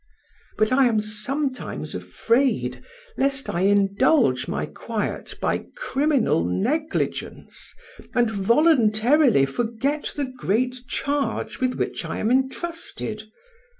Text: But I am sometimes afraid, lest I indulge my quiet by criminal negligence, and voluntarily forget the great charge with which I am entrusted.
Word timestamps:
But 0.57 0.71
I 0.71 0.87
am 0.87 0.99
sometimes 0.99 1.93
afraid, 1.93 2.81
lest 3.17 3.51
I 3.53 3.59
indulge 3.61 4.47
my 4.47 4.65
quiet 4.65 5.35
by 5.39 5.67
criminal 5.75 6.43
negligence, 6.43 7.71
and 8.15 8.31
voluntarily 8.31 9.45
forget 9.45 10.11
the 10.15 10.25
great 10.25 10.87
charge 10.87 11.59
with 11.59 11.75
which 11.75 12.03
I 12.03 12.17
am 12.17 12.31
entrusted. 12.31 13.31